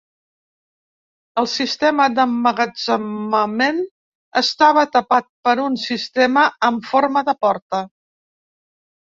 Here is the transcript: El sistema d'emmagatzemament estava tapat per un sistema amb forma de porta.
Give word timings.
El 1.41 1.47
sistema 1.51 2.07
d'emmagatzemament 2.19 3.83
estava 4.43 4.87
tapat 4.97 5.29
per 5.49 5.55
un 5.67 5.79
sistema 5.83 6.47
amb 6.71 6.91
forma 6.95 7.25
de 7.31 7.39
porta. 7.47 7.85